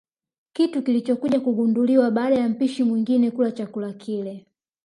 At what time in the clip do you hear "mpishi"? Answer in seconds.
2.49-2.83